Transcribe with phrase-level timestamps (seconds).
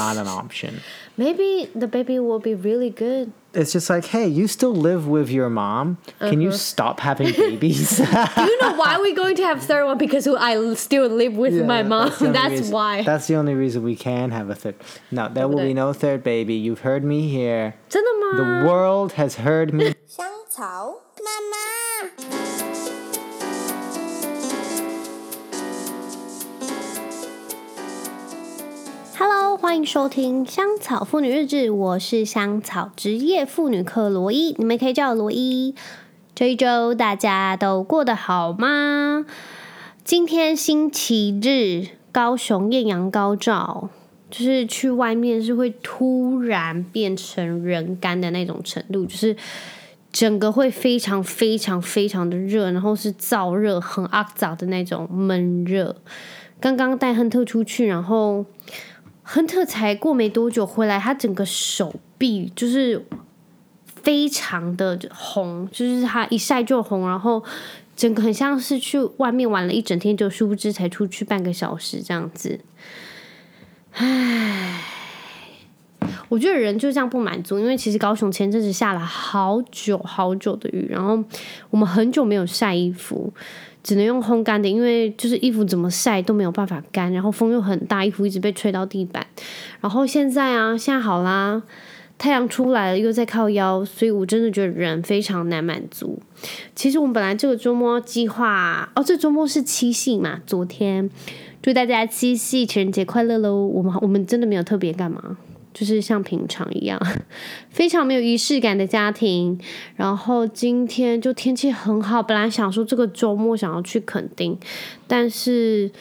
[0.00, 0.79] not an option.
[1.17, 3.33] Maybe the baby will be really good.
[3.53, 5.97] It's just like, hey, you still live with your mom.
[6.19, 7.97] Can you stop having babies?
[7.97, 9.97] Do you know why we're going to have third one?
[9.97, 12.09] Because I still live with Yeah, my mom.
[12.11, 13.03] the only That's, reason- why.
[13.03, 14.75] That's the only reason we can have a third.
[15.11, 16.53] No, there will be no third baby.
[16.53, 17.73] You've heard me here.
[17.89, 18.65] 真的 The 吗？
[18.65, 19.93] world has heard me.
[20.07, 22.69] 香草妈妈。
[29.23, 35.75] Hello，欢迎收听香草妇女日志，我是香草职业妇女课罗伊，你们可以叫我罗伊。
[36.33, 39.23] 这一周大家都过得好吗？
[40.03, 43.89] 今天星期日，高雄艳阳高照，
[44.31, 49.37] 就是去外面是会突然变成人干的那种程度，就是
[50.11, 55.95] 整个会非常非常非常的热，然后是燥热，很肮脏的那种闷热。
[56.59, 58.43] 刚刚带亨特出去，然后。
[59.33, 63.01] 亨特才过没多久回来，他整个手臂就是
[64.03, 67.41] 非常的红，就是他一晒就红，然后
[67.95, 72.59] 整个很像是去外面玩了一整天，就殊不知才出去半个小时这样子。
[73.93, 74.81] 唉，
[76.27, 81.23] 我觉得人就这样不满足，因为其实高雄前阵子下了好久好久的雨，然后
[81.69, 83.33] 我们很久没有晒衣服。
[83.83, 89.25] 只能用烘干的，因为就是衣服怎么晒都没有办法干，然后风又很大，衣服一直被吹到地板。
[89.79, 91.63] 然后现在啊，现在好啦，
[92.17, 96.21] 太阳出来了，又在靠腰，所以我真的觉得人非常难满足。
[96.75, 101.09] 其实我们本来这个周末计划，哦，这周末是七夕嘛，昨天
[101.61, 103.65] 祝大家七夕情人节快乐喽！
[103.65, 105.37] 我们我们真的没有特别干嘛。
[105.73, 106.99] 就是像平常一样，
[107.69, 109.59] 非常没有仪式感的家庭。
[109.95, 114.57] 然后今天就天气很好，本来想说这个周末想要去垦丁，
[115.07, 115.91] 但是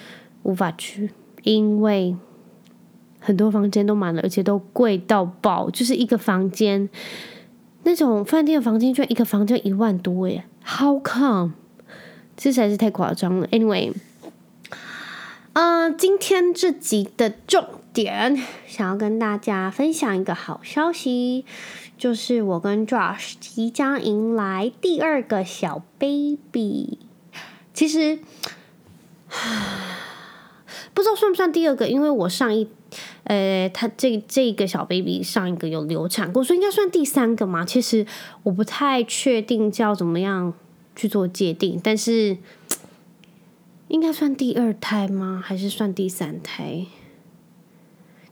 [0.43, 1.11] 无法去，
[1.45, 2.17] 因为
[3.21, 5.71] 很多房间都满了，而且都贵到爆。
[5.71, 6.89] 就是一个房间，
[7.85, 11.53] 那种饭店的房间，就一个房间一万多耶，How come？
[12.37, 13.47] 这实在是太夸张了。
[13.49, 13.93] Anyway，
[15.53, 17.65] 嗯、今天这集的重
[18.03, 21.45] 点想要跟大家分享一个好消息，
[21.99, 26.99] 就是我跟 Josh 即将迎来第二个小 baby。
[27.75, 28.19] 其实
[30.95, 32.67] 不知道算不算第二个，因为我上一
[33.25, 37.67] 呃，他这这个小 baby 上一个有流产过，所以应该算第三个嘛。
[37.67, 38.07] 其实
[38.45, 40.55] 我不太确定叫怎么样
[40.97, 42.39] 去做界定，但是
[43.89, 45.43] 应该算第二胎吗？
[45.45, 46.87] 还是算第三胎？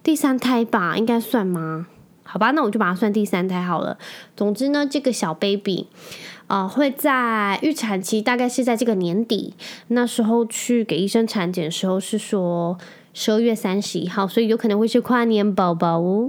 [0.03, 1.87] 第三胎吧，应该算吗？
[2.23, 3.97] 好吧，那我就把它算第三胎好了。
[4.37, 5.89] 总之呢，这个小 baby，
[6.47, 9.55] 呃，会在预产期，大概是在这个年底，
[9.89, 12.77] 那时候去给医生产检的时候是说
[13.15, 16.29] 十二月三十一号，所以有可能会是跨年宝宝哦。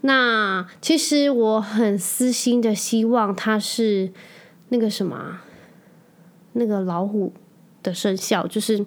[0.00, 4.12] 那其实我很私心的希望他是
[4.70, 5.38] 那个什么，
[6.54, 7.32] 那个老虎
[7.84, 8.84] 的生肖，就是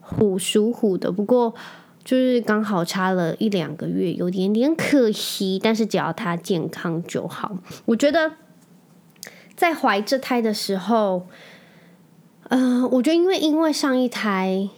[0.00, 1.54] 虎属虎的，不过。
[2.04, 5.58] 就是刚好差了一两个月，有点点可惜。
[5.62, 7.56] 但是只要他健康就好。
[7.86, 8.32] 我觉得
[9.56, 11.26] 在怀这胎的时候，
[12.50, 14.68] 嗯、呃，我觉得因为因为上一胎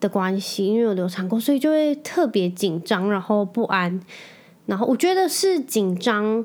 [0.00, 4.00] 的关系，因为有流产过，所以就会特别紧张，然后不安。
[4.66, 6.44] 然后我觉得是紧张，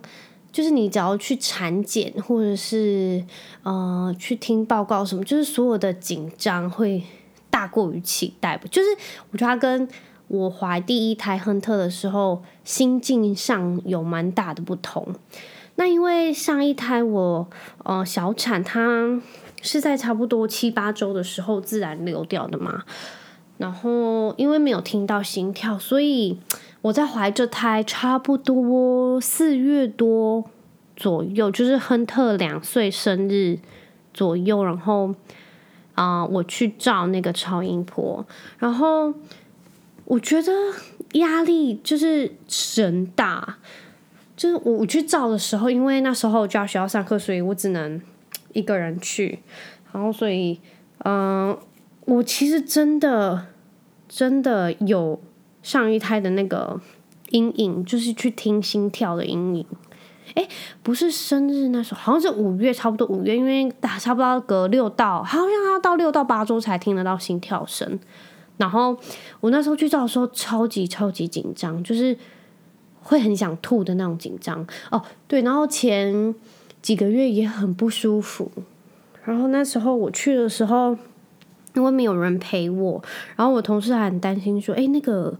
[0.51, 3.23] 就是你只要去产检或者是
[3.63, 7.01] 呃去听报告什么，就是所有的紧张会
[7.49, 8.59] 大过于期待。
[8.69, 8.89] 就是
[9.31, 9.87] 我觉得他跟
[10.29, 15.15] 我怀第一胎亨特的时候，心境上有蛮大的不同。
[15.73, 17.49] 那因为上一胎我
[17.83, 19.19] 呃小产，它
[19.63, 22.83] 是在差不多七八周的时候自然流掉的嘛。
[23.57, 26.39] 然后因为没有听到心跳，所以
[26.83, 30.45] 我在怀这胎差不多四月多
[30.95, 33.57] 左右，就是亨特两岁生日
[34.13, 35.15] 左右，然后
[35.95, 38.23] 啊、我去照那个超音波，
[38.59, 39.15] 然后。
[40.09, 40.51] 我觉得
[41.19, 43.59] 压力就是神大，
[44.35, 48.01] 就是我我去照的时候，因为那时候就要学校上课，所以我只能
[48.53, 49.37] 一个人去，
[49.93, 50.59] 然后所以，
[51.05, 51.55] 嗯、
[52.05, 53.45] 我其实真的
[54.07, 55.21] 真的有
[55.61, 56.81] 上一胎的那个
[57.29, 59.65] 阴影，就是去听心跳的阴影。
[60.33, 60.49] 诶，
[60.81, 67.99] 不是生日那时候，好像是五月，差不多五月，因为打差不多隔六到，好像要到六到八周才听得到心跳声。
[68.59, 68.95] 然后
[69.39, 72.15] 我那时候去照的时候，超级超级紧张，就是
[73.01, 74.67] 会很想吐的那种紧张。
[74.91, 76.35] 哦，对，然后前
[76.81, 78.51] 几个月也很不舒服。
[79.23, 80.97] 然后那时候我去的时候，
[81.73, 83.01] 因为没有人陪我，
[83.37, 85.39] 然后我同事还很担心说：“哎，那个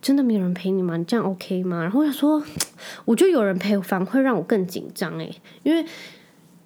[0.00, 0.96] 真的没有人陪你吗？
[0.96, 1.82] 你这样 OK 吗？
[1.82, 2.40] 然后我想说，
[3.06, 5.84] 我觉得有人陪，反而会让我更紧张诶，因为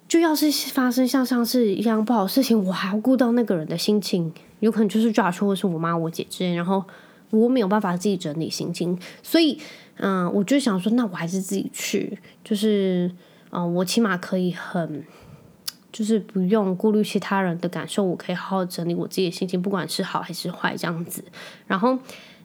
[0.07, 6.83] 就要是发生像上次一样不好事情，我还要顾到那个人的心情，有可能就是 Josh 或是我妈、我姐之类，然后
[7.29, 9.59] 我没有办法自己整理心情，所以
[9.97, 13.11] 嗯、我就想说，那我还是自己去，就是
[13.51, 15.03] 嗯、我起码可以很，
[15.91, 21.23] 就是不用顾虑其他人的感受，我可以好好整理我自己的心情，不管是好还是坏这样子，
[21.67, 21.97] 然后。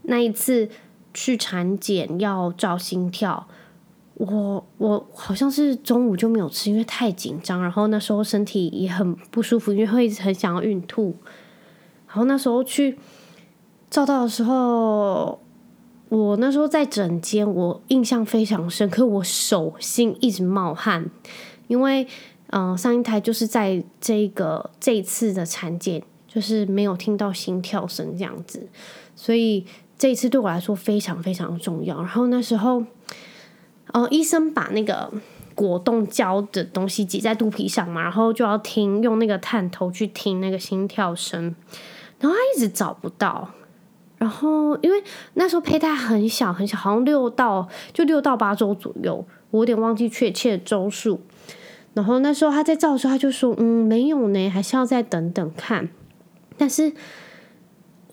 [0.04, 0.68] 那一次
[1.14, 3.46] 去产检要照心跳，
[4.14, 11.16] 我我好像是中午就没有吃，因为太紧张，然后那时候身体也很不舒服，因为会很想要孕吐。
[12.06, 12.98] 然后那时候去
[13.90, 15.40] 照到的时候，
[16.08, 21.10] 我那时候在诊间，我印象非常深刻，我手心一直冒汗，
[21.68, 22.06] 因为
[22.48, 28.68] 嗯、呃，上一胎就是在这个这一次的产检，就是没有听到心跳声这样子，
[29.16, 29.64] 所以。
[29.98, 31.96] 这一次对我来说非常非常重要。
[31.98, 32.82] 然后那时候，
[33.92, 35.12] 呃，医生把那个
[35.54, 41.54] 果冻胶的东西挤在肚皮上嘛，然后就要听，用那个探头去听那个心跳声。
[42.18, 43.50] 然后他一直找不到。
[44.18, 45.02] 然后因为
[45.34, 51.20] 那时候胚胎很小很小，好像六到就六到八周左右，我有点忘记确切的周数。
[51.94, 55.88] 然后那时候他在照的时候，他就说：“嗯，没有呢，还是要再等等看。”
[56.58, 56.92] 但是。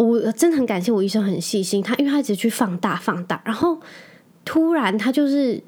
[0.01, 3.81] 我真的很感谢我医生很细心，他因为他一直去放大放大，然后
[4.49, 5.61] 突然他就是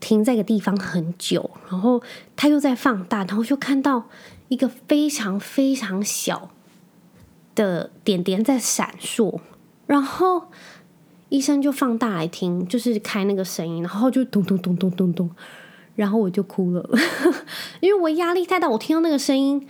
[0.00, 2.02] 停在一个地方很久，然后
[2.34, 4.08] 他又在放大，然后就看到
[4.48, 6.50] 一个非常非常小
[7.54, 9.38] 的点点在闪烁，
[9.86, 10.48] 然后
[11.28, 15.30] 医生就放大来听，就是开那个声音，然后就咚咚咚咚咚咚，
[15.94, 16.90] 然后我就哭了，
[17.78, 19.64] 因为我压力太大，我听到那个声音，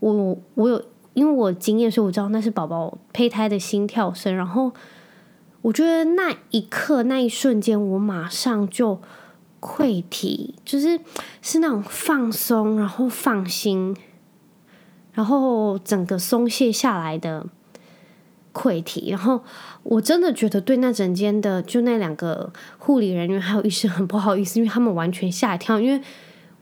[0.00, 0.84] 我我有。
[1.14, 4.34] 因为我经验，所以我知道那是宝宝胚胎的心跳声。
[4.34, 4.72] 然后
[5.64, 9.00] 我觉得那一刻、那一瞬间，我马上就
[9.60, 11.00] 溃体，就是
[11.40, 13.96] 是那种放松，然后放心，
[15.14, 17.46] 然后整个松懈下来的
[18.52, 19.08] 溃体。
[19.08, 19.42] 然后
[19.84, 25.98] 我真的觉得对那整间的就那两个护理人员还有医生很不好意思，因为他们完全吓一跳，因为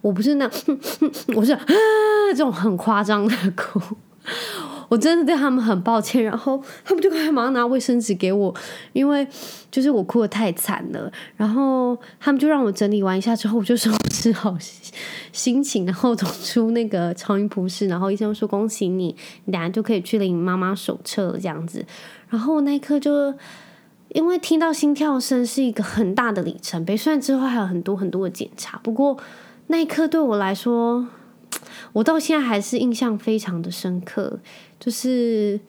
[0.00, 0.48] 我不是那，
[1.34, 1.58] 我是
[2.31, 3.81] 这种很夸张的哭。
[4.92, 8.54] 我真的对他们很抱歉，然后他们就赶忙拿卫生纸给我，
[8.92, 9.26] 因为
[9.70, 14.54] 就是我哭得太惨了，然后他们就让我整理完一下之后，我就收拾好
[15.32, 19.16] 心情，然后走出那个超音波室，然后医生说恭喜你，
[19.46, 21.86] 你等下就可以去领妈妈手册这样子，
[22.28, 23.32] 然后那一刻就
[24.10, 29.16] 因为听到心跳声是一个很大的里程碑，虽然之后还有很多很多的检查，不过
[29.68, 31.08] 那一刻对我来说。
[31.92, 34.40] 我到现在还是印象非常的深刻，
[34.82, 35.61] 就是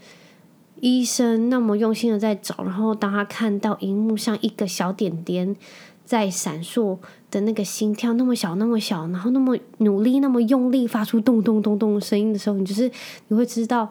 [0.81, 5.55] 医生那么用心的在找，然后当他看到荧幕上一个小点点
[6.03, 6.97] 在闪烁
[7.29, 12.89] 的那个心跳那么小那么小，然后那么努力那么用力发出咚咚咚咚的声音的时候，你就是
[13.27, 13.87] 你会知道，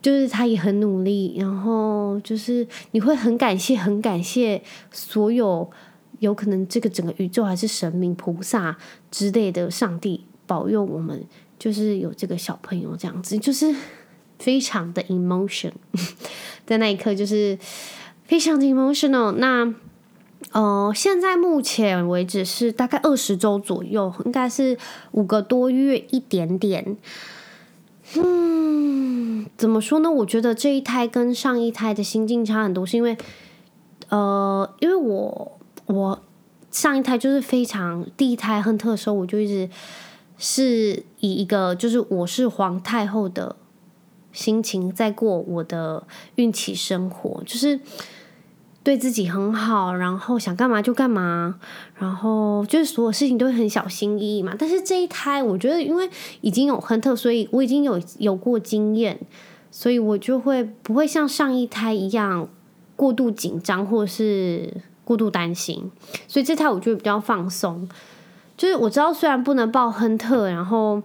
[0.00, 4.62] 就是他也很努力，然后就是你会很感谢很感谢
[4.92, 5.68] 所有
[6.20, 8.78] 有可能这个整个宇宙还是神明菩萨
[9.10, 11.24] 之类的上帝保佑我们。
[11.58, 13.74] 就是有这个小朋友这样子，就是
[14.38, 15.72] 非常的 emotion，
[16.66, 17.58] 在那一刻就是
[18.24, 19.32] 非常的 emotional。
[19.32, 19.74] 那
[20.52, 24.78] 呃，现在目前为止是大概二十周左右，应该是
[25.12, 26.96] 五个多月一点点。
[28.14, 30.10] 嗯，怎么说呢？
[30.10, 33.16] 我觉得这一胎跟上一胎的心境差很多，是因为
[34.08, 36.22] 呃，因为我我
[36.70, 39.68] 上一胎就是非常第一胎亨特的时候，我就一直。
[40.38, 43.56] 是以一个就是我是皇太后的
[44.36, 47.80] 心情在过我的孕期生活，就是
[48.84, 51.58] 对自己很好，然后想干嘛就干嘛，
[51.98, 54.54] 然后就是所有事情都很小心翼翼嘛。
[54.56, 56.08] 但是这一胎，我觉得因为
[56.42, 59.18] 已经有亨特，所以我已经有有过经验，
[59.70, 62.46] 所以我就会不会像上一胎一样
[62.94, 65.90] 过度紧张或是过度担心，
[66.28, 67.88] 所以这胎我就会比较放松。
[68.56, 71.02] 就是我知道，虽然不能抱亨特，然后，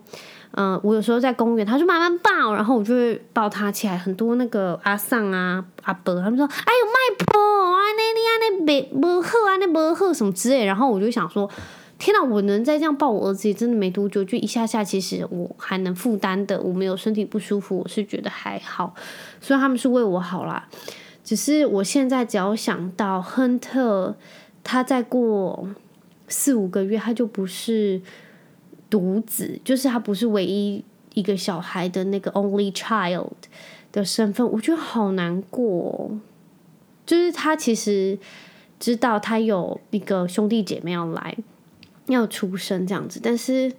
[0.53, 3.98] 嗯、我有时候在公园，他就慢慢抱，然后我就会抱他起来。
[3.98, 7.39] 很多那个阿桑啊、阿伯，他们说：“哎呦，麦婆
[7.74, 11.50] 啊，那你啊，那没没喝啊，那没喝什么之类。”然后我就想说
[11.98, 18.93] ：“天哪，我能再这样抱我儿子，也真的没多久，就一下下，其实我还能负担的，我没有身体不舒服，我是觉得还好。
[19.39, 20.67] 虽然他们是为我好啦，
[21.24, 24.15] 只是我现在只要想到亨特，
[24.63, 25.70] 他再过。”
[26.34, 28.01] 四五个月，他就不是
[28.91, 30.83] 独子，就是他不是唯一
[31.15, 33.31] 一个小孩的那个 only child
[33.91, 36.12] 的身份，我觉得好难过。
[37.03, 38.19] 就是他其实
[38.79, 41.36] 知道他有一个兄弟姐妹要来，
[42.07, 43.74] 要出生这样子，但是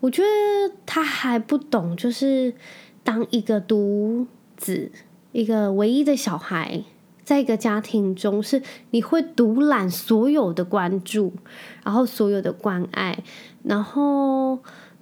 [0.00, 2.54] 我觉得他还不懂，就是
[3.04, 4.26] 当一个独
[4.56, 4.90] 子，
[5.32, 6.82] 一个唯一的小孩，
[7.24, 11.32] 在一个家庭中，是你会独揽所有的关注，
[11.84, 13.22] 然后所有的关爱，
[13.62, 14.58] 然后。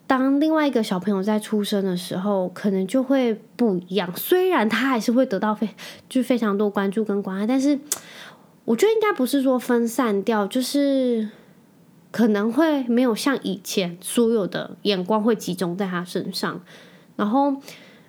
[0.06, 4.12] 当另外一个小朋友在出生的时候，可能就会不一样。
[4.16, 5.68] 虽然他还是会得到非
[6.08, 7.78] 就非常多关注跟关爱，但是
[8.64, 11.28] 我觉得应该不是说分散掉，就是
[12.10, 16.60] 可能会没有像以前所有的眼光会集中在他身上。
[17.14, 17.54] 然后，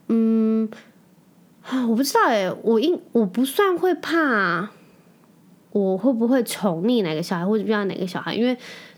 [0.08, 0.68] 嗯，
[1.64, 4.70] 啊我不知道哎，我应我不算会怕，
[5.72, 8.58] 我会不会宠溺哪个小孩或者不要哪个小孩，因为。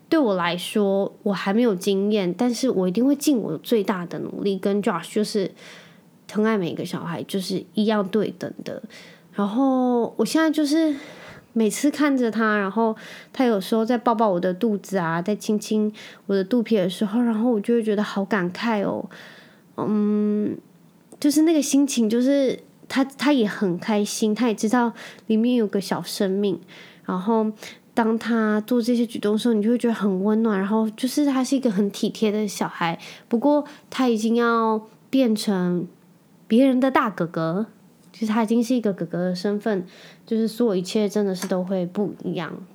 [0.09, 5.49] 对我来说，我还没有经验，但是我一定会尽我最大的努力，跟 Josh 就是
[6.27, 8.83] 疼爱每一个小孩，就是一样对等的。
[9.31, 10.95] 然后我现在就是
[11.53, 12.95] 每次看着他，然后
[13.31, 15.91] 他有时候在抱抱我的肚子啊，在亲亲
[16.27, 19.09] 我的肚皮的时候，然后我就会觉得好感慨哦。
[19.77, 20.55] 嗯，
[21.23, 24.91] 就是那个心情，就是他他也很开心，他也知道
[25.27, 26.59] 里面有个小生命，
[27.05, 27.49] 然后。
[27.95, 32.97] 当他做这些举动的时候，你就会觉得很温暖，然后就是他是一个很体贴的小孩。
[33.29, 35.87] 不过他已经要变成
[36.47, 37.67] 别人的大哥哥，
[38.11, 39.85] 其实他已经是一个哥哥的身份，
[40.25, 42.65] 就是所有一切真的是都会不一样。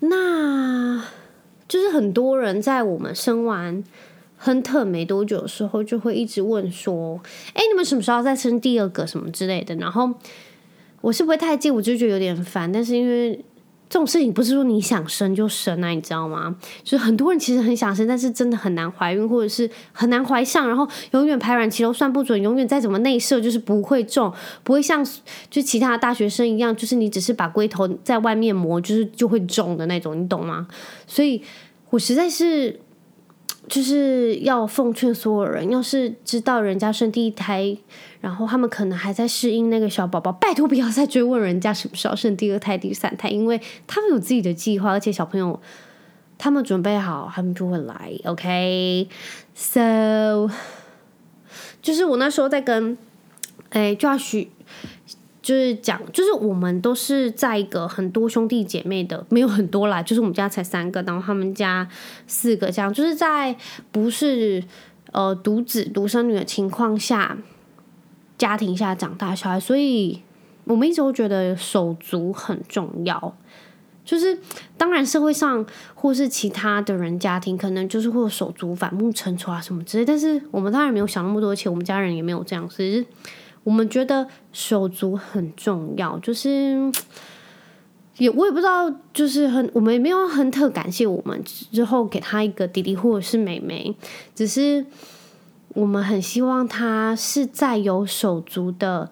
[0.00, 1.04] 那
[1.68, 3.84] 就是很多人在我们生完
[4.38, 7.20] 亨特没多久的时候，就会一直问说
[7.52, 10.14] ：“哎，你们什么时候再生第二个什么之类的？”然后
[11.02, 13.44] 我是不会太近，我就觉得有点烦，但是因为。
[13.90, 16.54] 这种事情不是说你想生就生啊，你知道吗？
[16.84, 24.30] 就是很多人其实很想生，但是真的很难怀孕，或者是很难怀上，然后永远排卵期都算不准，永远再怎么内射就是不会中，
[24.62, 25.02] 不会像
[25.48, 30.68] 就其他的大学生一样，就是你只是把龟头在外面磨，就是就会中的那种，你懂吗？
[31.06, 31.42] 所以
[31.88, 32.78] 我实在是
[33.68, 37.76] 就是要奉劝所有人，要是知道人家生第一胎。
[38.20, 45.60] 然后他们可能还在适应那个小宝宝，拜托不要再追问人家什么时候生第二胎、第三胎，因为他们有自己的计划，而且小朋友
[46.36, 48.12] 他们准备好，他们就会来。
[48.24, 49.70] OK，so
[51.80, 52.98] 就是我那时候在跟
[53.68, 54.48] 哎 Josh
[55.48, 61.88] 就是讲，就是我们都是在一个很多兄弟姐妹的，没有很多啦，就是我们家才三个，然后他们家
[62.26, 63.56] 四个，这样就是在
[63.90, 64.62] 不是
[65.12, 67.38] 呃独子独生女的情况下。
[68.36, 70.22] 家庭下长大小孩，所以
[70.62, 73.36] 我们一直都觉得手足很重要。
[74.04, 74.38] 就是
[74.76, 80.04] 当然社会上或是其他的人家庭，可能就是会有手足反目成仇啊什么之类。
[80.04, 82.70] 但是我们当然没有想那么多，而且我们家人也没有这样。
[82.70, 83.04] 所以
[83.68, 86.18] 我们觉得手足很重要。
[86.20, 86.90] 就是
[88.16, 93.94] 也我也不知道，就是很我们也没有很特感谢我们之后给他一个弟弟或者是妹妹，
[94.34, 94.86] 只是。
[95.74, 99.08] 我们很希望他是在有手足的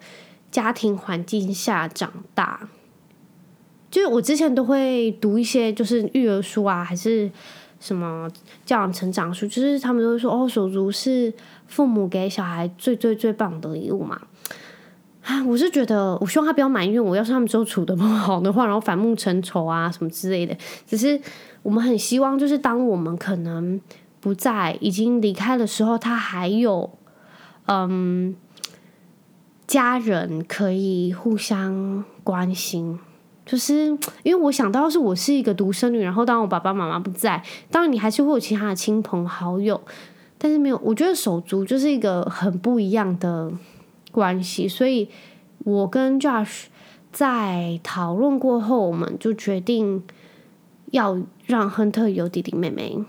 [0.51, 2.67] 家庭环境下长大。
[3.89, 7.31] 就是我之前都会读一些就是育儿书啊，还是
[7.79, 8.29] 什么
[8.65, 11.33] 教养成长书，就是他们都会说哦，手足是
[11.67, 14.19] 父母给小孩最最最棒的礼物嘛。
[15.23, 20.55] 啊，我是觉得，我希望他不要埋怨我，要是他们之后处的不好的话，然后反目成仇啊什么之类的。
[20.85, 21.19] 只是
[21.63, 23.79] 我们很希望，就是当我们可能。
[24.19, 26.89] 不在，已经离开的时候，他还有
[27.67, 28.35] 嗯
[29.67, 32.99] 家人可以互相关心。
[33.47, 33.87] 就是
[34.21, 39.81] 因为我想到是我是一个独生女，然后当我爸爸妈妈不在，当然你还是会有其他的亲朋好友，
[40.37, 40.79] 但是没有。
[40.83, 43.51] 我觉得手足就是一个很不一样的
[44.11, 45.09] 关系，所以
[45.59, 46.65] 我跟 Josh
[47.11, 50.03] 在讨论过后，我们就决定
[50.91, 53.03] 要让亨特有弟弟妹妹。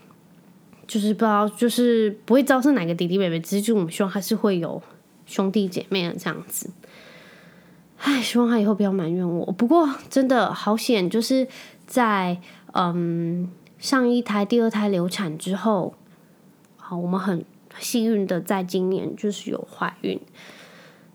[0.87, 4.80] 就是不知道，就是不会知道是哪个弟弟妹妹，只是就我们希望还是会有
[5.26, 6.71] 兄弟姐妹的这样子。
[7.99, 9.45] 唉，希望他以后不要埋怨我。
[9.52, 11.47] 不过真的好险，就是
[11.87, 12.38] 在
[12.73, 15.95] 嗯上一胎、第二胎流产之后，
[16.76, 17.45] 好，我们很
[17.78, 20.21] 幸运的在今年就是有怀孕。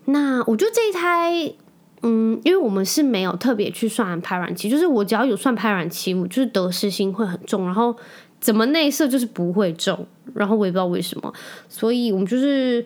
[0.05, 1.53] 那我觉得这一胎，
[2.01, 7.95] 嗯，因为我们是没有特别去算排卵期，就是我只要有算排卵期，我就是得失心会很重，然后。
[8.39, 11.33] 怎么内射就是不会中，然后我也不知道为什么，
[11.69, 12.85] 所以我们就是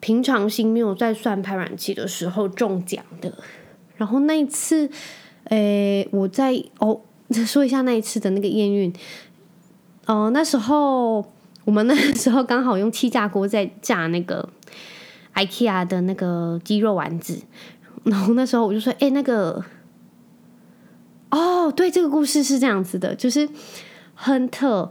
[0.00, 3.32] 平常心没有在算排卵期的时候中奖的。
[3.96, 4.90] 然后那一次，
[5.44, 7.00] 诶，我在哦，
[7.46, 8.92] 说一下那一次的那个验孕，
[10.06, 11.24] 哦、那时候
[11.64, 14.48] 我们那时候刚好用气炸锅在炸那个
[15.34, 17.40] IKEA 的那个鸡肉丸子，
[18.04, 19.64] 然后那时候我就说：“哎，那个，
[21.30, 23.48] 哦，对，这个故事是这样子的，就是
[24.14, 24.90] 亨特。”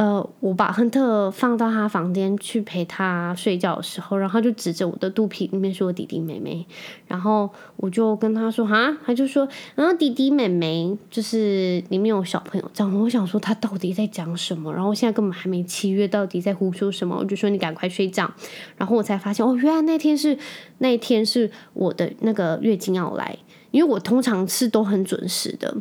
[0.00, 6.66] 呃，我把亨特放到他房间去陪他睡觉的时候，然后他就指着我的肚皮里面说：“弟弟妹妹。”
[7.06, 14.72] 然后我就跟他说：“哈。”他就说：“然后弟弟妹妹就是里面有小朋友。”这样，我想说他到底在讲什么？
[14.72, 17.14] 然后现在根本还没七月，到底在胡说什么？
[17.18, 18.32] 我就说：“你赶快睡觉。”
[18.78, 20.38] 然后我才发现，哦，原来那天是
[20.78, 23.36] 那天是我的那个月经要来，
[23.70, 25.76] 因为我通常是都很准时的。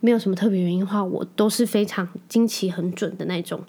[0.00, 3.60] 没有什么特别原因的话，我都是非常惊奇很准的那种。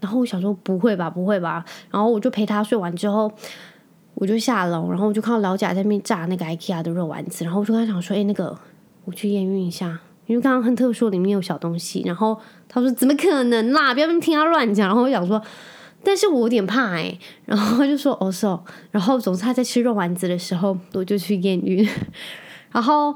[0.00, 1.64] 然后我想说不会吧，不会吧。
[1.90, 3.32] 然后我就陪他睡完之后，
[4.14, 7.42] 我就下楼，然后我就看到老贾在那边炸那个 IKEA 的肉丸子。
[7.44, 8.54] 然后我就跟他讲说：“哎，那个
[9.06, 12.38] 我去验孕一下，因为刚刚亨特说里面有小东西。”然后
[12.68, 13.94] 他说：“怎么可能啦？
[13.94, 15.40] 不要听他乱讲。”然后我想说，
[16.02, 17.18] 但是我有点怕哎。
[17.46, 18.62] 然后他就说：“哦，是哦。”
[18.92, 21.88] 然后总之他在吃肉丸子的时候，我就去验孕。
[22.72, 23.14] 然后。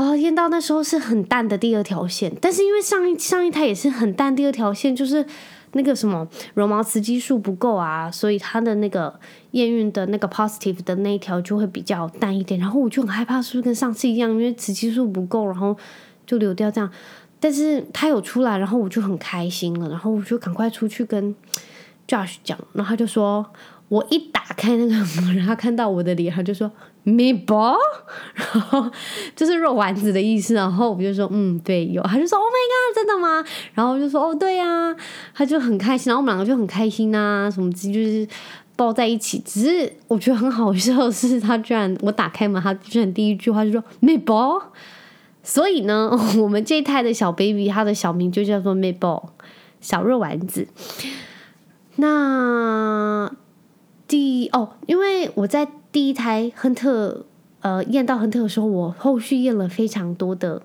[0.00, 5.22] 啊，验到那时候是很淡的第二条线，但是因为上一上一胎也是很淡，第二条线就是
[5.72, 12.58] 那个什么绒毛雌激素不够啊，所以他的那个验孕的那个 positive 的那一条就会比较淡一点。
[12.58, 15.76] 然后我就很害怕，是不是跟上次一样，因为雌激素不够，然后
[16.26, 16.90] 就流掉这样。
[17.38, 21.36] 但是他有出来，然后我就很开心了，然后我就赶快出去跟
[22.08, 23.44] Josh 讲，然后他就说。
[23.90, 24.94] 我一打开那个，
[25.34, 26.70] 然后看到我的脸，他就说
[27.04, 27.76] me ball，
[28.34, 28.90] 然后
[29.34, 30.54] 就是肉丸子的意思。
[30.54, 34.94] 然后我就说：“嗯，对，有。”他就说：“Oh my god，真的吗？”然后我就说：“哦，对呀。”
[35.34, 38.26] 他就很开心，然后我们两个就很开心啊，什么就是
[38.76, 39.38] 抱在一起。
[39.44, 44.62] 只是我觉得很好笑的是，他居然我打开门，他居然第一句话就说 me ball。
[45.42, 49.30] 所以呢，我们这一胎的小 baby，他的小名就叫做 me ball，
[49.80, 50.68] 小肉丸子。
[51.96, 53.32] 那。
[54.06, 57.24] 第哦，因为我在第一胎亨特
[57.60, 60.62] 呃验到亨特的时候，我后续验了非常多的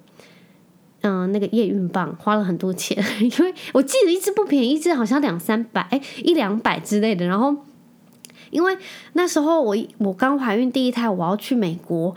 [1.02, 7.28] 嗯、那个验孕棒，花了很多钱， 因为我记得一支不便宜，一支好像两三百，哎一两百之类的。
[7.28, 7.56] 然后
[8.50, 8.78] 因为
[9.14, 12.16] 那时候我我刚怀孕第一胎，我要去美国。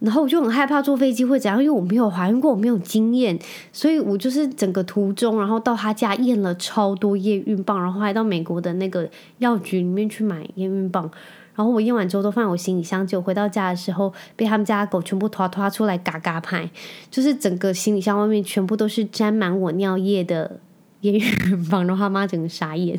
[0.00, 3.38] 然后我就很害怕坐飞机会怎样，因为我没有怀孕过，我没有经验，
[3.72, 11.08] 所以我就是整个途中，然后到他家验了超多验孕棒，然后还到美国的那个药局里面去买验孕棒，
[11.54, 16.68] 然后我验完之后都放我行李箱，就回到家的时候被他们家狗全部拖拖出来嘎嘎拍，
[17.10, 20.58] 就是整个行李箱外面全部都是沾满我尿液的
[21.00, 22.96] 验孕棒，然后他妈整个傻眼，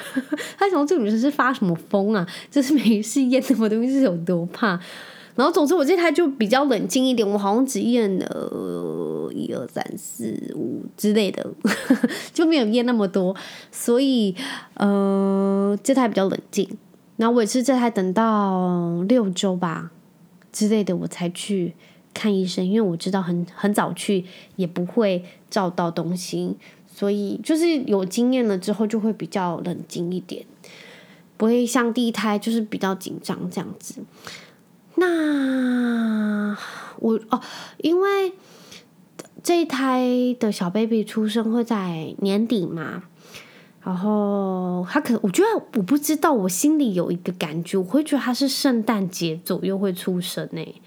[0.58, 2.26] 他想说这女生是发什么疯啊？
[2.50, 4.78] 就是没事验什么东西是有多怕？
[5.36, 11.44] 然后，总之我这台就比较冷静一点，我好像只验了一二三四五之类的，
[12.32, 13.34] 就没有验那么多，
[13.72, 14.32] 所以
[14.74, 16.68] 呃，这台比较冷静。
[17.16, 19.90] 然后我也是这台等到六周吧
[20.52, 21.74] 之类的，我才去
[22.12, 24.24] 看医生，因为我知道很很早去
[24.56, 30.44] 也不会照到东西，所以就是有经验了之后就会比较冷静一点，
[31.36, 34.02] 不会像第一胎就是比较紧张这样子。
[34.96, 36.56] 那
[37.00, 37.40] 我哦，
[37.78, 38.32] 因为
[39.42, 40.06] 这一胎
[40.38, 43.02] 的小 baby 出生会在年底嘛，
[43.84, 50.80] 然后他可我觉得我不知道，我心里有一个感觉，我会觉得他是圣诞节左右会出生诶，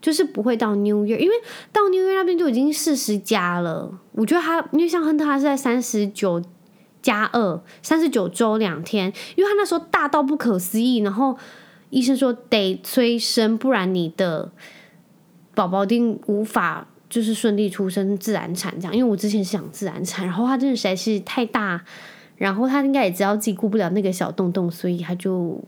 [0.00, 1.34] 就是不会到 New Year，因为
[1.72, 3.98] 到 New Year 那边就已经四十加了。
[4.12, 6.40] 我觉得他因为像亨特他是在三十九
[7.02, 11.36] 加二，三十九周两天，因为他那时候大到不可思议，然后。
[11.90, 14.50] 医生说得催生，不然你的
[15.54, 18.96] 宝宝定无法就是顺利出生自然产这样。
[18.96, 21.84] 因为我之前是想自然产，然后他真的实在是太大，
[22.44, 25.58] 然后他应该也知道自己顾不了那个小洞洞，所以他就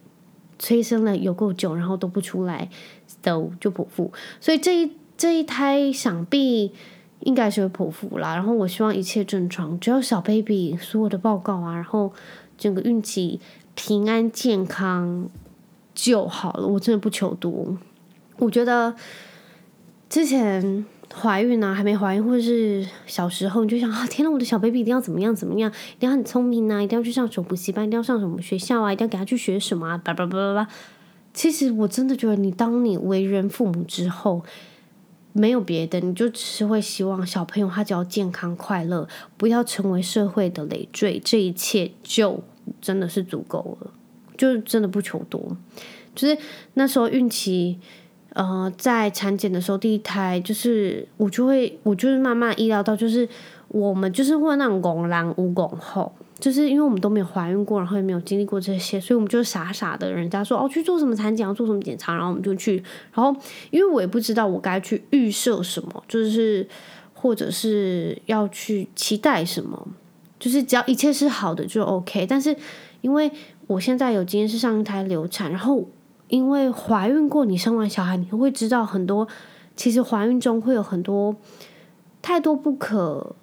[0.59, 2.69] 催生了有够久，然后都不出来，
[3.23, 4.13] 都就剖腹。
[4.39, 6.73] 所以这一这一胎想必
[7.21, 8.35] 应该是会剖腹啦。
[8.35, 12.13] 然后我希望一切正常，只要小 baby 所有的报告啊，然后
[12.59, 13.41] 整个孕期
[13.75, 15.31] 平安健康。
[15.99, 17.75] 就好了，我真的不求多。
[18.37, 18.95] 我觉得
[20.11, 30.69] 之前怀孕啊，还没怀孕，或者是小时候，你就想啊，天呐，我的小 baby 一定要怎么样怎么样，一定要很聪明啊，一定要去上什么补习班，一定要上什么学校啊，一定要给他去学什么啊，叭叭叭叭叭。
[31.33, 34.43] 其实我真的觉得，你当你为人父母之后，
[35.33, 42.43] 没有别的，你就只是会希望小朋友他只要健康快乐，不要成为社会的累赘，这一切就
[42.81, 43.93] 真的是足够了。
[44.39, 45.57] 就真的不求多，
[46.15, 46.37] 就是
[46.75, 47.79] 那时候孕期，
[48.37, 53.27] 呃，在产检的时候，第一胎就是我就会，我就是慢慢意料到，就是
[53.69, 62.77] 我们就是会那种拱狼无拱后，就是因为我们都没有怀孕过，然后也没有经历过这些，所以我们就傻傻的，人家说哦去做什么产检，要做什么检查，然后我们就去。
[63.15, 63.35] 然后
[63.71, 66.69] 因为我也不知道我该去预设什么，就是
[67.15, 69.89] 或者是要去期待什么，
[70.39, 72.27] 就是只要一切是好的就 OK。
[72.27, 72.55] 但是
[73.01, 73.33] 因为
[73.67, 75.89] 我现在有经验是上一胎流产，然后
[76.29, 79.27] 因为怀孕过，你生完小孩，你会知道很多，
[79.75, 81.37] 其实怀孕中会有很多
[82.21, 83.37] 太多不可。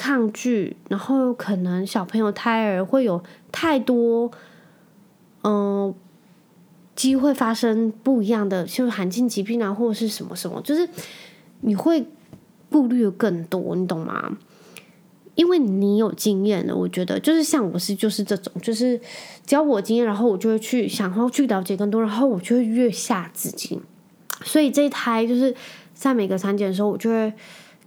[0.00, 3.20] 抗拒，然后可能小朋友胎儿会有
[3.50, 4.30] 太多，
[5.42, 5.92] 嗯、
[6.94, 10.88] 机会发生不一样的，就是罕见疾病啊，或者是什么什么，就是
[11.62, 12.06] 你会
[12.70, 14.38] 顾虑更多，你懂吗？
[15.38, 19.00] 因为你有经验了，我觉得就是像我是就是这种，就是
[19.46, 23.80] 只要我经验，然后我就会去想要去了解更多，然后我就会越下自己。
[24.42, 25.54] 所以这一胎就是
[25.94, 27.32] 在每个产检的时候，我就会。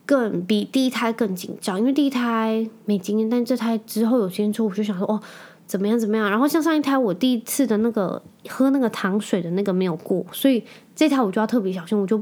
[0.03, 5.21] 更比第一胎更紧张，因为第一胎没经验，但这胎之后有经验之后，我就想说哦，
[5.65, 6.29] 怎么样怎么样。
[6.29, 10.61] 然后像上一胎，我第一次的那个喝那个糖水的那个没有过，所以
[10.93, 12.21] 这胎我就要特别小心，我就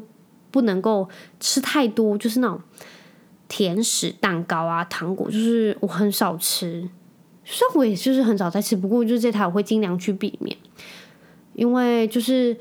[0.51, 1.07] 不能够
[1.39, 2.61] 吃太多，就是那种
[3.49, 6.89] 甜食、蛋糕啊、糖果，就是我很少吃。
[7.43, 10.55] 虽然我也就是很少在吃，不过就是这胎我会尽量去避免，
[11.53, 12.55] 因为就是。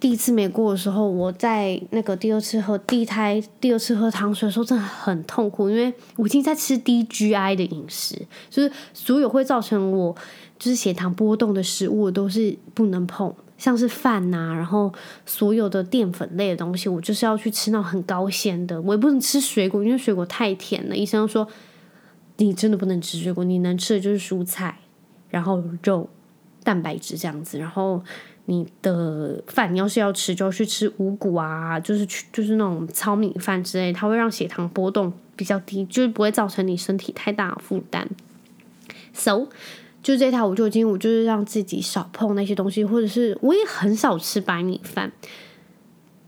[0.00, 8.16] 第一次没过的时候，我在那个第二次喝第一胎第二次喝糖水的时候，真的很痛苦，因为我已经在吃低 GI 的饮食，
[8.48, 10.14] 就是所有会造成我
[10.56, 14.90] 就是血糖波动的食物我都是不能碰，像是饭呐、然后
[15.26, 20.96] 所有的淀粉类的东西，我就是要去吃那种很高纤的，我也不能吃水果，因为水果太甜了。
[20.96, 21.46] 医生说
[22.38, 24.78] 你真的不能吃水果，你能吃的就是蔬菜，
[25.28, 26.08] 然后肉、
[26.64, 28.02] 蛋白质这样子，然后。
[28.50, 38.08] 你的饭，你要是要吃，就要去吃五谷啊，就是去就是那种糙米饭之类，它会让血糖波动比较低，就是不会造成你身体太大负担。
[39.12, 39.48] So，
[40.08, 45.12] 就这套我就已经我就是让自己少碰那些东西，或者是我也很少吃白米饭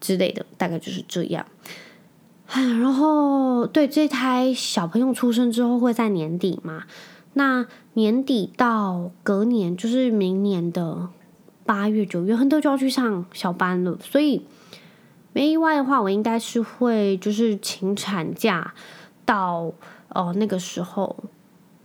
[0.03, 1.47] 之类的，大概就是这样。
[2.47, 6.85] 然后对，这胎小朋友出生之后会在年底嘛？
[7.33, 7.65] 那
[7.95, 11.09] 年底到隔年就是明年的。
[11.67, 14.45] 八月、九月很多就要去上小班了，所以
[15.33, 18.75] 没意外的话，我应该是会就是请产假
[19.25, 19.73] 到
[20.09, 21.17] 哦那个时候，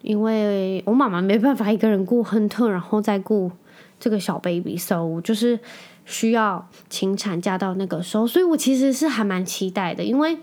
[0.05, 3.51] 因为我妈妈没办法一个人顾亨特，然后再顾
[3.99, 5.59] 这个小 baby，so 就是
[6.05, 10.37] 需要请产假到那个时候，所以我其实是还蛮期待的，因为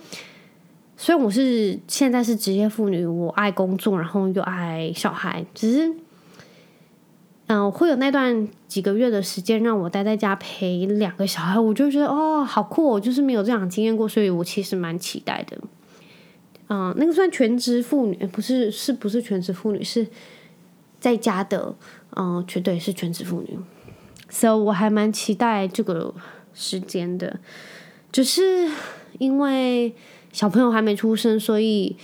[0.97, 5.95] 虽然我是现在是职业妇女，我爱工作，然后又爱小孩，只是。
[7.49, 15.59] 嗯，会有那段几个月的时间让我待在家陪两个小孩，我就觉得哦，好酷哦，就是没有这样经验过，所以我其实蛮期待的。
[16.73, 19.85] 嗯，那个算全职妇女，不是，是不是全职妇女？
[19.85, 20.07] 是
[20.99, 21.75] 在家的，
[22.17, 23.59] 嗯，绝对是全职妇女。
[24.31, 26.15] So 我还蛮期待这个
[26.55, 27.41] 时间的，
[28.11, 28.71] 只是
[29.19, 29.95] 因为
[30.33, 31.99] 小朋友还没出生，所以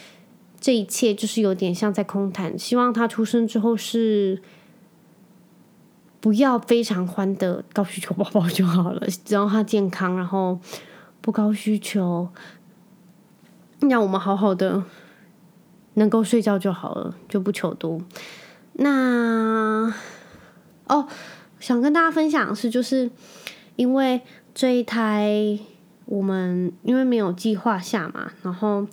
[0.61, 2.59] 这一切就是有点像在空谈。
[2.59, 4.43] 希望他出生之后是。
[6.21, 10.59] 不要非常欢的高需求宝宝就好了，只要他健康，然后
[11.21, 12.29] 不高需求，
[13.81, 14.83] 让我们好好的
[15.95, 18.01] 能够睡觉就好了，就不求多。
[18.75, 19.93] 那
[20.87, 21.07] 哦，
[21.61, 23.11] 想跟大家分享的是，就是
[23.77, 24.21] 因为
[24.55, 25.59] 这一胎
[26.07, 28.87] 我们因为没有计划下嘛，然后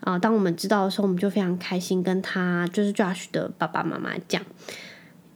[0.00, 4.42] 啊、当我们知道的时候，我们就非常开心，跟他就是 Josh 的爸爸妈妈讲，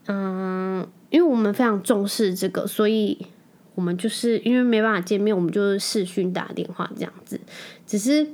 [0.06, 0.86] 嗯。
[1.10, 3.26] 因为我们非常重视这个，所以
[3.74, 7.40] 我们就是因为没办法见面，我们就是视讯打电话这样子。
[7.86, 8.26] 只是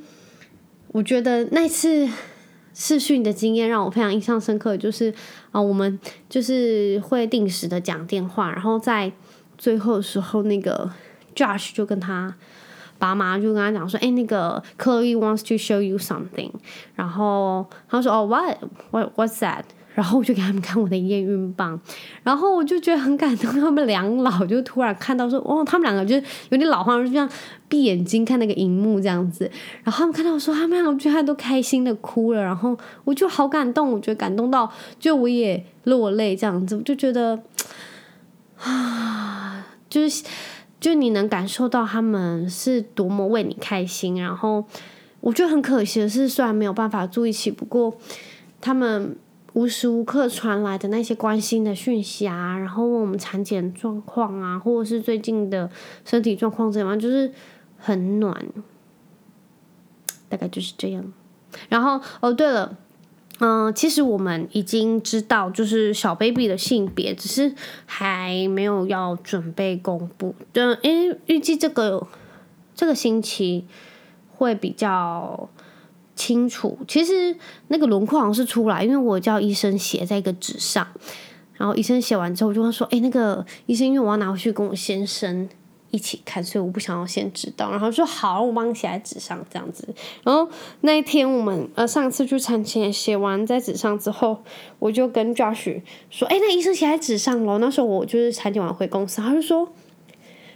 [0.94, 2.08] 我觉得那次
[2.72, 5.12] 试训的经验让我非常印象深刻，就是
[5.50, 9.10] 啊，我们就是会定时的讲电话，然后在
[9.58, 10.88] 最后的时候，那个
[11.34, 12.36] Josh 就跟他
[12.96, 16.52] 爸妈就跟他讲说：“哎，那个 Chloe wants to show you something。”
[16.94, 18.58] 然后他说：“哦，what
[18.92, 21.80] what what's that？” 然后我就给他们看我的验孕棒，
[22.24, 23.48] 然后我就觉得很感动。
[23.52, 26.16] 他们两老就突然看到说：“哦，他们两个就
[26.50, 27.30] 有点老花，就这样
[27.68, 29.48] 闭眼睛看那个荧幕这样子。”
[29.84, 37.40] 然后他们看到我说：“他们两个居然都开心的哭了。”然后我就好感动，我觉得感动到就我也落泪这样子，我就觉得
[38.58, 40.24] 啊，就是
[40.80, 44.20] 就你能感受到他们是多么为你开心。
[44.20, 44.64] 然后
[45.20, 47.96] 我觉得很可惜的是，虽然没有办法住一起，不过
[48.60, 49.16] 他们。
[49.54, 55.70] 无时无刻传来的那些关心的讯息啊，然后问我们产检状况啊，或者是最近的
[56.04, 57.32] 身体状况怎么样，就是
[57.78, 58.46] 很暖，
[60.28, 61.04] 大概就是这样。
[61.68, 62.76] 然后哦，对了，
[63.38, 67.54] 嗯、其实我们已经知道，就是小 baby 的性别，只是
[67.86, 70.34] 还没有要准备公布。
[70.52, 72.04] 对，因为预计这个
[72.74, 73.66] 这个星期
[74.32, 75.48] 会比较
[76.14, 76.78] 清楚。
[76.86, 77.36] 其实
[77.68, 80.86] 那个轮廓好像是出来，因为我叫医生写在一个纸上，
[81.54, 85.48] 然后医生写完之后我就会说：“哎，那个医生，因为我要拿回去跟我先生。”
[85.90, 87.70] 一起看，所以我不想要先知道。
[87.70, 89.86] 然后说好，我帮你写在纸上这样子。
[90.24, 90.50] 然后
[90.80, 94.42] 那一天我们呃上次去产前写完在纸上之后，
[94.80, 99.68] 我就跟 Josh 说：“哎，那医生写在纸上了。”那时候我就是产检完回公司，他就说。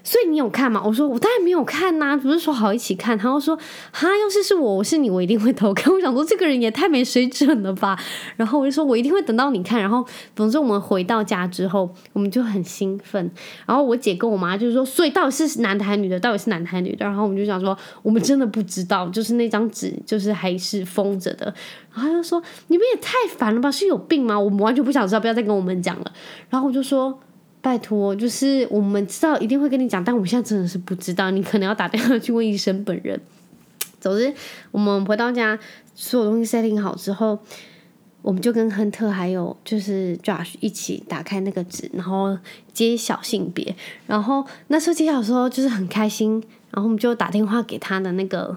[0.08, 0.82] 所以你有看吗？
[0.82, 3.14] 我说我当然没有看呐、不是说好一起看。
[3.18, 3.54] 然后说
[3.92, 5.92] 哈，要是是我，我是你，我一定会偷看。
[5.92, 7.98] 我想说这个人也太没水准了吧。
[8.36, 9.78] 然后我就说我一定会等到你看。
[9.78, 10.02] 然后
[10.34, 13.30] 总之我们回到家之后，我们就很兴奋。
[13.66, 16.18] 然后我姐跟我妈就是说，所以到底是男的还是女的？
[16.18, 17.04] 到底是男的还是女的？
[17.04, 21.52] 然后我们就想说，我们真的不知道，就是那张纸就是还是封着的。
[21.92, 24.40] 然后他就说你们也太烦了吧，是有病吗？
[24.40, 26.10] 我们完全不想知道，不要再跟我们讲了。
[26.48, 27.20] 然后我就说。
[27.60, 33.20] 拜托，就是我们知道一定会跟你讲，但我们现在真的是不知道，你可能要打电话去问医生本人。
[34.00, 34.32] 总之，
[34.70, 35.58] 我们回到家，
[35.94, 37.36] 所有东西 setting 好之后，
[38.22, 42.38] 我们就跟亨特还有就是 Josh 一起打开那个纸，然后
[42.72, 43.74] 揭晓性别。
[44.06, 46.34] 然后那时候揭晓的时候就是很开心，
[46.70, 48.56] 然后我们就打电话给他的那个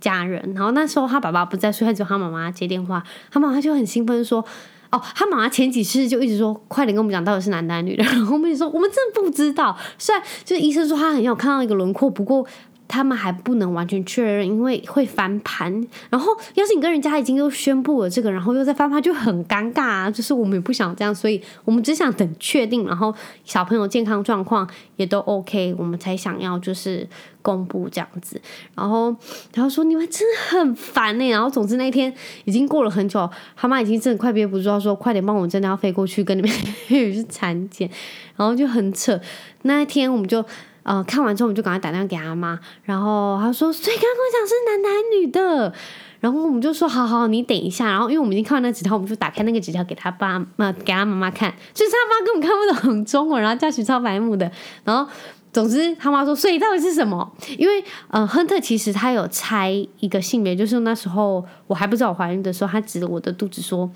[0.00, 0.40] 家人。
[0.54, 4.44] 然后那时候他爸爸不在，所以只有他妈妈接电话，他妈妈就很兴奋说。
[4.90, 9.76] 哦，他妈妈前几次就一直说，快点跟我们讲到底是男的还是女的，然后我们就说我们真的不知道。
[9.98, 12.46] 虽然就是医生说他很有看到一个轮廓，不过。
[12.88, 15.72] 他们还不能完全确认，因为会翻盘。
[16.10, 20.10] 然后，要是你跟人家已经又宣布了这个，然后又再翻盘，就很尴尬啊。
[20.10, 27.08] 就是我们也不想这样，所以我们只想等确定，然后小朋友健康状况也都 OK，我们才想要就是
[27.42, 28.40] 公布这样子。
[28.74, 29.14] 然后，
[29.54, 31.28] 然后说你们真的很烦呢。
[31.30, 32.12] 然后，总之那一天
[32.44, 36.50] 已经过了很久，他妈已经真的快憋不住，说快点帮我，真的要飞过去跟你们
[36.86, 37.90] 去产检。
[38.36, 39.18] 然后就很扯。
[39.62, 40.44] 那一天我们就。
[40.86, 45.74] 呃，看完之后我们就赶快打电话给他妈，然后他说：“所以刚刚讲是男的还是女的？”
[46.20, 51.52] 然后我们就说：“好好，你等一下。”然后因为我们已经看完那纸条，我们就打开那个纸条给他爸妈，给他妈妈看。
[51.74, 54.48] 就是他妈根本看不懂中文，然后叫许超白目的。
[54.84, 55.10] 然后
[55.52, 63.90] 总之他妈说：“所以到底是什么？”因为呃，亨特其实他有猜一个性别，就是那时候我还不知道我怀孕的时候，他指着我的肚子说。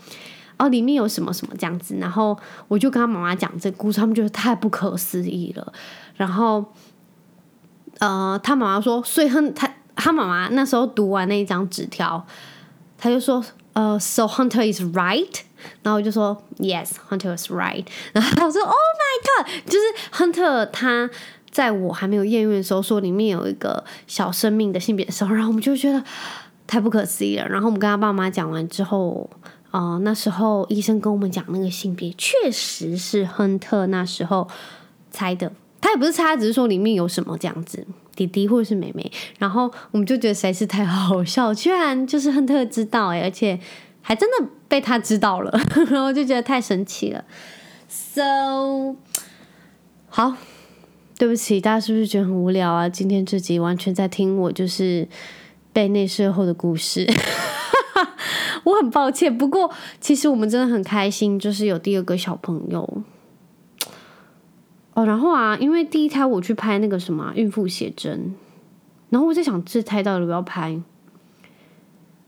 [0.61, 5.73] 哦，里面有什么什么这样子，然后我就跟他妈妈讲这故事，他们觉得太不可思议了。
[6.17, 6.63] 然后，
[7.99, 12.27] 呃，他妈妈说，所以亨他他妈妈那时候读完那一张纸条，
[12.99, 13.43] 他就说，
[13.73, 15.35] 呃，So Hunter is right。
[15.83, 17.87] 然后我就说，Yes，Hunter is right。
[18.13, 21.09] 然后他说，Oh my God，就是亨特他
[21.51, 26.05] 在我还没有验孕的时候说里面有一个小生命的性别的时候，然后我们就觉得
[26.67, 27.49] 太不可思议了。
[27.49, 29.31] 然后我们跟他爸妈讲完之后。
[29.71, 34.49] 哦、那时候医生跟我们讲那个性别确实是亨特那时候
[35.11, 39.13] 猜的，他也不是猜，只是说里面有什么这样子，弟弟或者是妹妹。
[39.39, 43.61] 然后我们就觉得实在是太好笑，居然就是亨特知道哎，而且
[44.03, 47.25] 还真的被他知道了， 然后就觉得太神奇了。
[47.89, 48.97] So
[50.09, 50.35] 好，
[51.17, 52.89] 对不起，大家是不是觉得很无聊啊？
[52.89, 55.07] 今天这集完全在听我就是
[55.73, 57.07] 被内射后的故事。
[58.65, 59.71] 我很抱歉，不过
[60.01, 63.03] 其实我们真的很开心，就是有第二个小朋友。
[64.95, 68.35] 哦，然后啊，因为第一胎我去拍那个什么孕妇写真，
[69.09, 70.81] 然后我在想这胎到底要不要拍，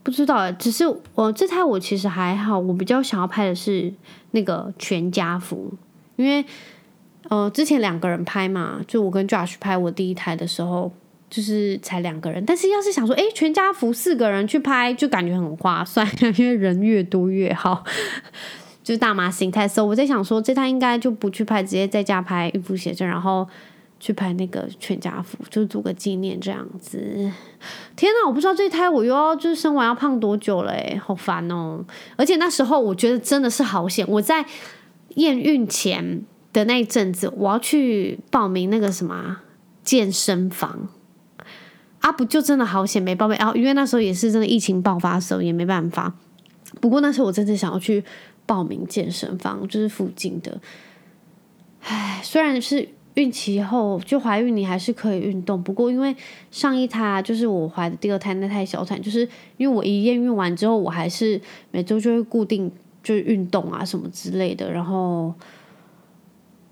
[0.01, 0.51] 不知道。
[0.51, 3.93] 只是我这胎我其实还好，我比较想要拍的是
[4.31, 5.73] 那个全家福，
[6.15, 6.45] 因为
[7.29, 10.91] 呃之前两个人拍嘛，就我跟 Josh 拍我第一胎的时候。
[11.33, 17.83] 就是才两个人，但是要是想说，哎，全家福四个人去拍，就感觉很划算， 因为人越多越好，
[18.83, 19.67] 就是大妈心态。
[19.67, 23.47] 所以我在想说，这胎应该就不去拍，直接在家拍孕妇写真，然后
[23.99, 26.99] 去拍那个全家福，就做个纪念这样子。
[27.95, 31.83] 天哪，我不知道这胎我又要就是生完要胖多久嘞，好烦哦！
[32.15, 34.45] 而且那时候我觉得真的是好险，我在
[35.15, 36.21] 验孕前
[36.53, 39.37] 的那一阵子，我要去报名那个什么
[39.83, 40.89] 健身房。
[42.03, 43.53] 啊，不就真的好险没报备啊！
[43.55, 46.13] 因为那时候也是真的疫情爆发的时候，也没办法。
[46.81, 48.03] 不过那时候我真的想要去
[48.45, 50.59] 报名健身房，就是附近的。
[51.83, 55.63] 唉，虽然是孕期后就怀孕，你还是可以运动。
[55.63, 56.13] 不过因为
[56.51, 59.21] 上一胎就是我怀的第二胎，那胎小产，就是
[59.55, 61.39] 因为我一验孕完之后，我还是
[61.71, 62.69] 每周就会固定
[63.01, 64.69] 就是运动啊什么之类的。
[64.69, 65.33] 然后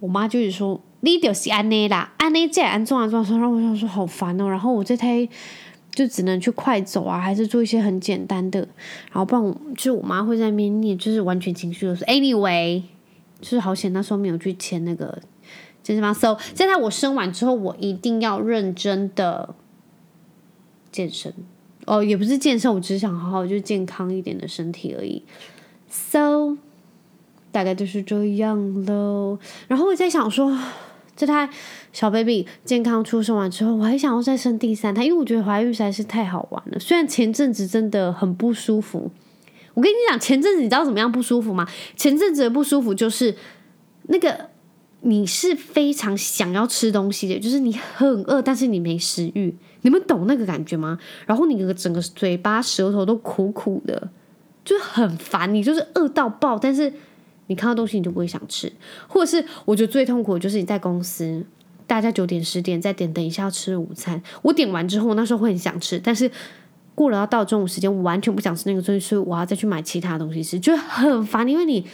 [0.01, 0.81] 我妈就是说。
[1.03, 4.47] 你就是安内啦，安内再安装安装，然后我想说好烦哦。
[4.47, 5.27] 然后我这胎
[5.89, 8.59] 就只能去快走啊，还是做一些很简单的，
[9.11, 12.83] 然后不然我就是我妈会在那边念，就是完全情绪都是 anyway，
[13.41, 15.21] 就是好险那时候没有去签那个
[15.81, 16.13] 健身房。
[16.13, 19.55] So 现在我生完之后，我一定要认真的
[20.91, 21.33] 健身
[21.87, 25.23] 哦，也不是健身，我只是想好好就健康一点的身体而已。
[25.89, 26.57] So
[27.51, 29.39] 大概就是这样喽。
[29.67, 30.55] 然后我在想说。
[31.21, 31.47] 这胎
[31.93, 36.79] 小 baby 健康出生完之后，我还想要再生第三胎，因为我觉得怀孕实在是太好玩了。
[36.79, 39.11] 虽然前阵子真的很不舒服，
[39.75, 41.67] 我跟你讲，前阵子你知道怎么样不舒服吗？
[41.95, 43.35] 前阵子的不舒服就是
[44.07, 44.49] 那个
[45.01, 50.97] 你是非常想要吃东西的，就是你很饿，但是你没食欲，你们懂那个感觉吗？
[51.27, 54.09] 然后你的整个嘴巴、舌头都苦苦的，
[54.65, 55.53] 就很烦。
[55.53, 56.91] 你就是饿到爆，但是。
[57.51, 58.71] 你看到东西你就不会想吃，
[59.09, 61.45] 或者是我觉得最痛苦的就是你在公司，
[61.85, 66.31] 大家九点十点再点，等一下要吃午餐，我点完之后，那时候会很想吃，但是
[66.95, 71.85] 过了要到中午时间，我完全不想吃那个东西，所以我要再去买其他东西吃，就很烦，因为你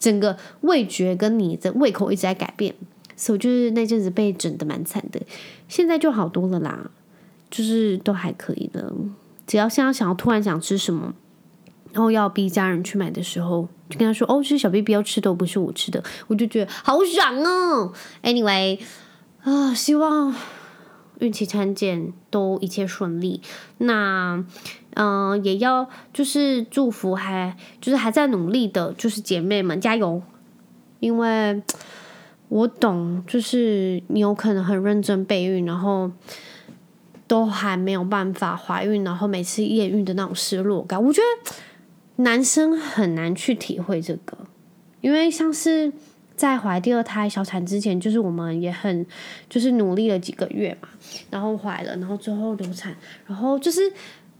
[0.00, 2.74] 整个味觉跟你的胃口一直在改变，
[3.14, 5.20] 所以就是那阵子被整的蛮惨的，
[5.68, 6.90] 现在就好多了啦，
[7.48, 8.92] 就是都还可以的，
[9.46, 11.14] 只要现在想要突然想吃什么。
[11.94, 17.92] 然后要逼家人去买的时候，就跟他说：“哦，这是小 baby 要吃的，不是我吃的。”我就觉得好爽哦。
[18.24, 18.80] Anyway，
[19.44, 20.34] 啊，希望
[21.20, 23.40] 孕期产检都一切顺利。
[23.78, 24.44] 那，
[24.94, 30.20] 嗯、也要就是祝福还就是还在努力的，就是姐妹们加油。
[30.98, 31.62] 因为
[32.48, 36.10] 我懂，就是你有可能很认真备孕，然后
[37.28, 41.52] 都还没有办法怀孕，然后每次验孕的那种失落感，我觉得。
[42.16, 44.38] 男生很难去体会这个，
[45.00, 45.92] 因为像是
[46.36, 49.04] 在怀第二胎小产之前，就是我们也很
[49.48, 50.88] 就是努力了几个月嘛，
[51.30, 52.96] 然后怀了，然后最后流产，
[53.26, 53.92] 然后就是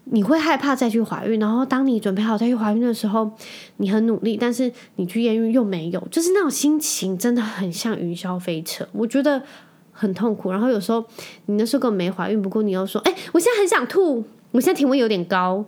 [0.04, 3.30] 你会害怕再去怀孕，然后当你准备好再去怀孕的时候，
[3.78, 9.42] 你很努力，但是你去验孕又没有，就是那种心情真的很像云霄飞车，我觉得
[9.90, 10.50] 很痛苦。
[10.52, 11.04] 然后有时候
[11.46, 15.64] 你那时候根本没怀孕，不过你又说，哎，我现在很想吐，我现在体温有点高。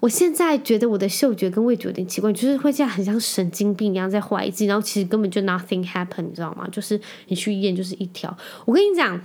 [0.00, 6.68] 我现在觉得我的嗅觉跟味觉有点奇怪，就是会这样很像神经病一样在怀疑自己，然后其实根本就 nothing happen，你知道吗？
[6.70, 8.36] 就是你去验就是一条。
[8.66, 9.20] 我跟你讲，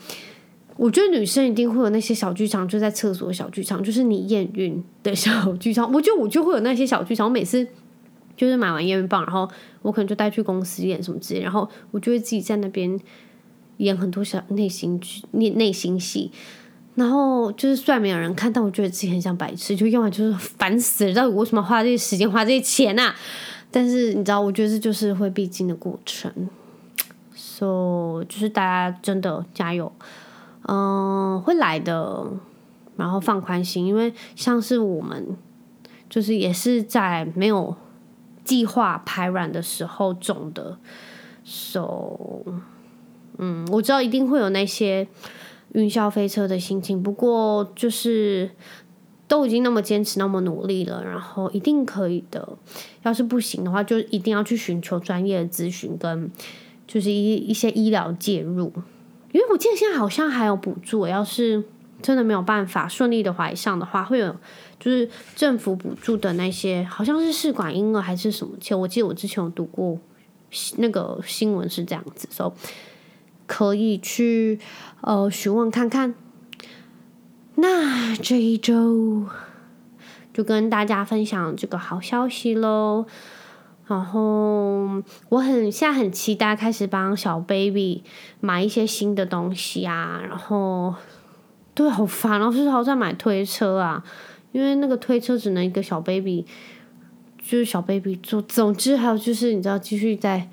[0.78, 5.92] 我觉得女生一定会有那些小剧场，就在厕所小剧场，就是你验孕的小剧场。
[5.92, 7.28] 我觉得我就会有那些小剧场。
[7.28, 7.68] 我每次
[8.38, 9.50] 就是买完验孕棒，然后
[9.82, 12.98] 我可能就带去公司验什么之类，然后我就会自己在那边
[13.78, 16.32] 演很多小内心剧、内内心戏。
[16.96, 23.16] 然后就是，虽然没有人看，但我觉得自己很像白痴，就用完就是烦死了，到底为什么花这些时间、花这些钱啊？
[23.72, 26.30] 但是你知道，我觉得这就是会必经的过程。
[27.34, 29.92] So，就是大家真的加油，
[30.68, 32.28] 嗯、会来的。
[32.98, 35.38] 然后放宽心，因为像是我们，
[36.10, 37.76] 就是也是在没有
[38.44, 40.78] 计划排卵的时候种的。
[41.46, 42.44] So，
[43.38, 45.08] 嗯，我知道一定会有那些。
[45.74, 48.52] 云霄飞车的心情，不过就是
[49.28, 52.58] 都已经那么坚持，那么努力了，然后一定可以的。
[53.04, 56.30] 要是不行的话，就一定要去寻求专业的咨询，跟
[56.86, 58.74] 就是一一些医疗介入。
[59.32, 61.64] 因为我记得现在好像还有补助，要是
[62.02, 64.36] 真的没有办法顺利的怀上的话，会有
[64.78, 68.54] 就是政府补助的那些，好像是试管婴儿还是什么？
[68.60, 69.98] 其实我记得我之前有读过
[70.76, 72.68] 那个新闻是这样子，所以。
[73.52, 74.62] 可以去
[75.02, 76.16] 呃询问看看。
[77.56, 79.26] 那这一周
[80.34, 83.06] 就跟大家分享这个好消息喽。
[83.88, 88.06] 然后我很现在很期待开始帮小 baby
[88.40, 90.22] 买一些新的东西啊。
[90.26, 90.96] 然后
[91.74, 94.02] 对，好烦哦，就是好想买推车啊，
[94.54, 96.46] 因为那个推车只能一个小 baby，
[97.38, 98.42] 就是小 baby 坐。
[98.44, 100.50] 总之还有就是你知道继续在，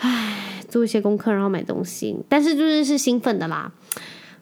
[0.00, 0.36] 唉。
[0.68, 3.72] 做一些功课，然后买东西，但是就是是兴奋的啦。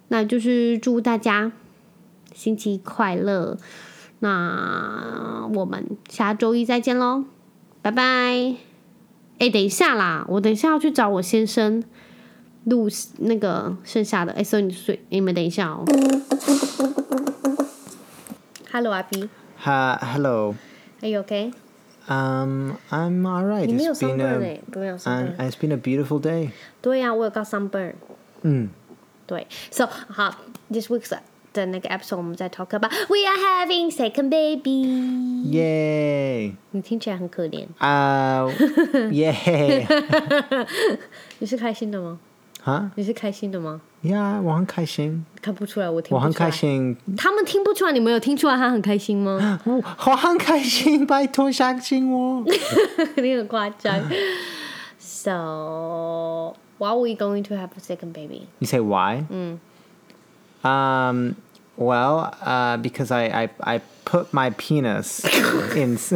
[0.09, 1.51] 那就是祝大家
[2.35, 3.57] 星期快乐。
[4.19, 7.25] 那我们下周一再见喽，
[7.81, 8.03] 拜拜。
[9.39, 11.83] 哎，等一下啦，我等一下要去找我先生
[12.65, 12.91] 录
[13.21, 14.33] 那个剩下的。
[14.33, 15.87] 哎，所以你睡，你们等一下哦。
[18.71, 19.31] Hello，阿 B。
[19.57, 20.55] 哈，Hello。
[21.01, 21.55] Are you okay?
[22.08, 23.66] Um, I'm alright.
[23.66, 24.62] 你没有 sunburn 欸？
[24.76, 26.50] 没有 sunburn。It's been a beautiful day.
[26.82, 27.94] 对呀，我有个 sunburn。
[28.42, 28.70] 嗯，
[29.26, 29.48] 对。
[29.72, 30.36] So 好，
[30.70, 31.18] this week's
[31.54, 35.50] 的那个 episode 我们在 talk about we are having second baby。
[35.52, 36.54] 耶！
[36.72, 37.66] 你 听起来很可怜。
[37.78, 38.46] 啊，
[39.12, 39.88] 耶！
[41.40, 42.20] 你是开心的吗？
[42.69, 43.81] 哈你是开心的吗？
[44.03, 46.51] 呀，我很开心，看不出来，我听我很开。
[46.51, 49.59] 心，他们听不出来，你们有听出来他很开心吗？
[49.65, 49.75] 我
[50.07, 52.45] 我很开心，拜托相信我。
[53.17, 53.99] 你很夸张。
[54.99, 58.47] So, why are we going to have a second baby?
[58.61, 59.25] You say why?
[60.63, 61.35] Um.
[61.79, 65.25] Well, uh, because I, I, I put my penis
[65.77, 65.97] in.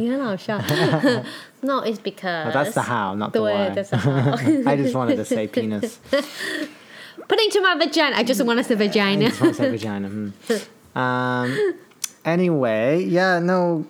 [0.00, 0.58] You're not sure.
[1.62, 2.54] no, it's because.
[2.54, 3.66] That's the how, not the why.
[3.66, 6.00] I just wanted to say penis.
[7.28, 8.16] Putting to my vagina.
[8.16, 9.26] I just want to say vagina.
[9.26, 10.08] I just want to say vagina.
[10.08, 10.98] Hmm.
[10.98, 11.74] Um,
[12.24, 13.86] anyway, yeah, no.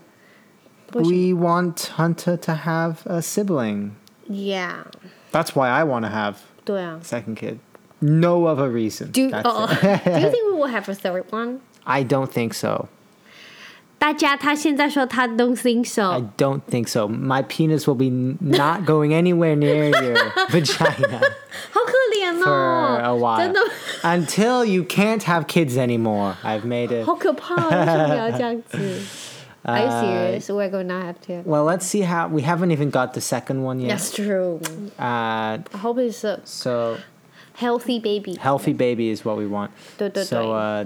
[0.92, 3.94] We want Hunter to have a sibling.
[4.28, 4.84] Yeah.
[5.30, 6.42] That's why I want to have
[7.02, 7.60] second kid.
[8.01, 9.11] No other reason.
[9.11, 10.03] Do, That's oh, it.
[10.03, 11.59] do you think we will have a third one?
[11.85, 12.87] I don't think so.
[13.99, 16.09] 大家，他现在说他 don't think so.
[16.11, 17.07] I don't think so.
[17.07, 20.15] My penis will be n- not going anywhere near your
[20.49, 21.19] vagina
[21.69, 23.37] 好可怜 for 哦 a while.
[23.37, 23.59] 真的
[24.01, 26.33] Until you can't have kids anymore.
[26.43, 27.05] I've made it.
[27.05, 28.79] 好可怕，为什么你要这样子？
[29.63, 30.49] Are you Uh, serious?
[30.49, 31.43] We're going to have to.
[31.47, 32.27] Well, let's see how.
[32.27, 33.89] We haven't even got the second one yet.
[33.91, 34.59] That's true.
[34.97, 36.97] Uh, I hope it's a so
[37.56, 38.34] Healthy baby.
[38.34, 39.72] Healthy baby is what we want.
[40.24, 40.84] So uh,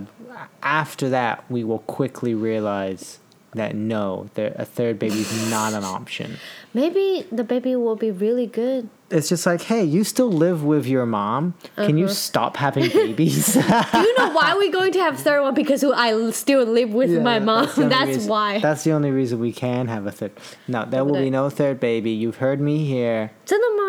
[0.62, 3.18] after that, we will quickly realize
[3.54, 6.36] that no, there, a third baby is not an option.
[6.74, 8.88] Maybe the baby will be really good.
[9.10, 11.54] It's just like, hey, you still live with your mom.
[11.64, 11.86] Uh-huh.
[11.86, 12.14] Can you uh-huh.
[12.14, 13.54] stop having babies?
[13.54, 15.54] Do you know why we're going to have third one?
[15.54, 17.66] Because I still live with yeah, my mom.
[17.76, 18.60] That's, that's reason, why.
[18.60, 20.30] That's the only reason we can have a third.
[20.68, 22.12] No, there will be no third baby.
[22.12, 23.32] You've heard me here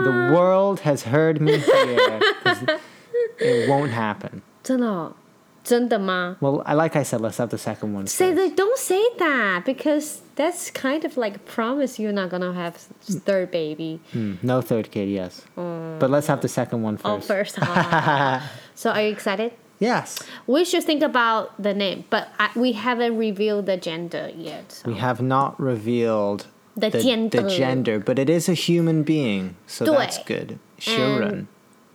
[0.05, 2.21] The world has heard me here.
[2.45, 2.59] 'cause
[3.39, 4.43] it won't happen.
[4.63, 5.13] 真的哦，
[5.65, 8.07] 真的吗 Well, I like I said, let's have the second one.
[8.07, 8.37] Say first.
[8.37, 8.57] that.
[8.57, 12.75] Don't say that because that's kind of like a promise you're not gonna have
[13.25, 14.01] third baby.
[14.13, 15.43] Hmm, no third kid, yes.
[15.55, 17.57] But let's have the second one Oh, first.
[17.57, 17.59] first.
[17.63, 18.43] ah.
[18.75, 19.53] so are you excited?
[19.79, 20.19] Yes.
[20.47, 24.73] We should think about the name, but I, we haven't revealed the gender yet.
[24.73, 26.47] so- We have not revealed
[26.81, 27.43] The gender.
[27.43, 30.37] the gender, but it is a human being, so that's 对。
[30.47, 30.59] good.
[30.79, 31.47] Shurun.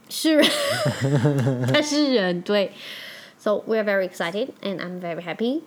[0.09, 0.47] 是人，
[1.71, 2.71] 他是人，对。
[3.37, 5.61] So we're very excited, and I'm very happy.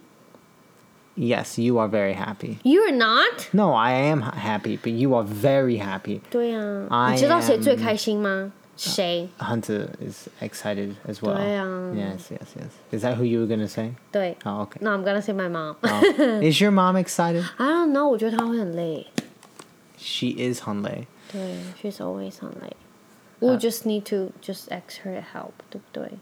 [1.16, 2.58] Yes, you are very happy.
[2.64, 3.48] You're not?
[3.52, 6.20] No, I am ha- happy, but you are very happy.
[6.30, 8.52] 对啊， I 你知道谁 am- 最开心吗？
[8.78, 9.28] 谁？
[9.38, 11.36] Hunter is excited as well.
[11.36, 11.64] 对啊。
[11.94, 12.70] Yes, yes, yes.
[12.90, 13.94] Is that who you were gonna say?
[14.10, 14.36] 对。
[14.44, 14.78] Oh, okay.
[14.80, 15.76] No, I'm gonna say my mom.
[15.82, 16.40] Oh.
[16.42, 17.44] is your mom excited?
[17.58, 19.06] I don't know，我觉得她会很累。
[19.98, 21.06] She is Hunlei.
[21.32, 22.76] 对，she's always 很累。
[23.40, 26.12] We just need to just ask her help，对不对？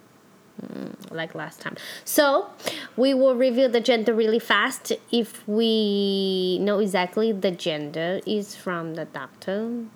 [0.61, 1.77] 嗯，like last time.
[2.05, 2.51] So
[2.97, 4.93] we will reveal the gender really fast.
[5.11, 9.87] If we know exactly the gender is from the doctor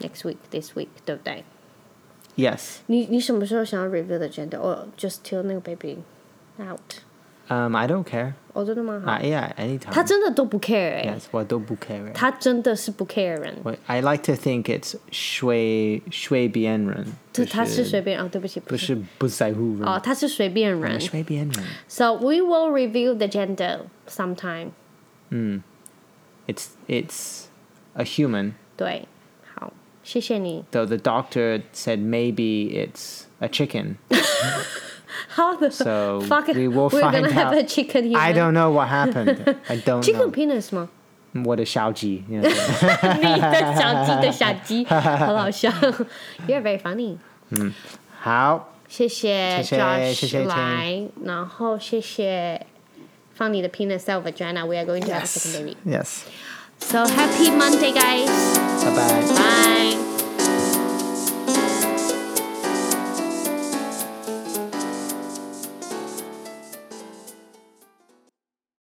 [0.00, 1.44] next week, this week，对不对？
[2.36, 2.78] Yes.
[2.86, 4.58] 你你什么时候想要 reveal the gender?
[4.58, 5.98] Or just till 那个 baby
[6.58, 6.80] out？
[7.48, 8.34] Um, I don't care.
[8.52, 9.02] 哦，真的吗？
[9.04, 9.90] 好 Uh, yeah, anytime.
[9.90, 12.12] 他真的都不 care 哎、 yes, well, don't care.
[12.12, 13.56] 他真的是不 care 人。
[13.64, 17.06] Wait, I like to think it's shui shui bianren.
[17.32, 18.94] 这他是随便哦，对不起，不是。
[18.94, 19.82] 不是不在乎人。
[19.84, 21.00] 哦，他是随便人。
[21.00, 21.64] shui bianren.
[21.88, 24.70] So we will reveal the gender sometime.
[26.46, 27.46] It's it's
[27.94, 28.52] a human.
[28.76, 29.08] 对，
[30.04, 30.64] 好，谢谢你。
[30.72, 33.96] Though the doctor said maybe it's a chicken.
[35.36, 37.58] How the So fuck we will we're find gonna have out.
[37.58, 38.18] a chicken here?
[38.18, 39.56] I don't know what happened.
[39.68, 40.32] I don't Chicken know.
[40.32, 40.88] penis 吗？
[41.32, 42.24] What a 小鸡.
[42.28, 42.48] You know.
[43.18, 45.70] 你的小鸡的小鸡，很好笑。
[46.48, 47.18] You're very funny.
[48.20, 52.66] 好，谢谢谢谢 Josh 谢谢来，然后谢谢
[53.34, 54.66] 放你的 penis cell vagina.
[54.66, 55.76] We are going to have a second baby.
[55.86, 56.22] Yes.
[56.79, 58.29] So happy Monday, guys.
[58.83, 59.35] Bye bye.
[59.35, 60.11] Bye.